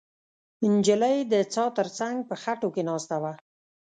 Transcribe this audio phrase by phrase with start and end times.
[0.71, 3.33] نجلۍ د څا تر څنګ په خټو کې ناسته وه.